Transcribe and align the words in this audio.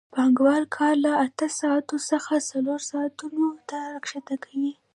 پانګوال 0.15 0.63
کار 0.75 0.95
له 1.05 1.11
اته 1.25 1.45
ساعتونو 1.59 2.03
څخه 2.09 2.33
څلور 2.49 2.79
ساعتونو 2.89 3.45
ته 3.69 3.77
راښکته 3.93 4.35
کوي 4.45 4.71